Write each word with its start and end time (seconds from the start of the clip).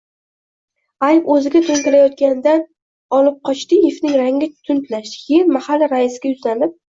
Ayb 1.07 1.27
o`ziga 1.33 1.59
to`nkalayotganidan 1.67 2.63
Olibqochdievning 3.17 4.17
rangi 4.23 4.49
tundlashdi 4.71 5.21
keyin 5.27 5.55
mahalla 5.59 5.91
raisiga 5.93 6.35
yuzlanib 6.35 6.75